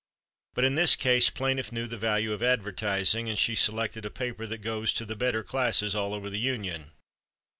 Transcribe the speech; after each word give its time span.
But 0.55 0.63
in 0.63 0.73
this 0.73 0.95
case 0.95 1.29
plaintiff 1.29 1.71
knew 1.71 1.85
the 1.85 1.95
value 1.95 2.33
of 2.33 2.41
advertising, 2.41 3.29
and 3.29 3.37
she 3.37 3.53
selected 3.53 4.03
a 4.03 4.09
paper 4.09 4.47
that 4.47 4.57
goes 4.57 4.93
to 4.93 5.05
the 5.05 5.15
better 5.15 5.43
classes 5.43 5.93
all 5.93 6.15
over 6.15 6.27
the 6.27 6.39
Union. 6.39 6.89